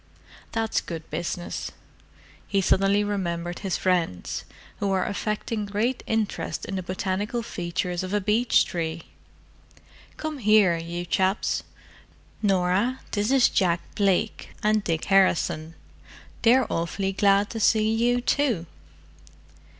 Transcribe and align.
"That's 0.51 0.81
good 0.81 1.07
business." 1.11 1.69
He 2.47 2.59
suddenly 2.59 3.03
remembered 3.03 3.59
his 3.59 3.77
friends, 3.77 4.45
who 4.79 4.87
were 4.87 5.03
affecting 5.05 5.67
great 5.67 6.01
interest 6.07 6.65
in 6.65 6.75
the 6.75 6.81
botanical 6.81 7.43
features 7.43 8.01
of 8.01 8.11
a 8.11 8.19
beech 8.19 8.65
tree. 8.65 9.03
"Come 10.17 10.39
here, 10.39 10.75
you 10.75 11.05
chaps; 11.05 11.61
Norah, 12.41 13.01
this 13.11 13.29
is 13.29 13.47
Jack 13.47 13.81
Blake—and 13.93 14.83
Dick 14.83 15.05
Harrison. 15.05 15.75
They're 16.41 16.65
awfully 16.73 17.13
glad 17.13 17.51
to 17.51 17.59
see 17.59 17.87
you, 17.93 18.21
too!" 18.21 18.65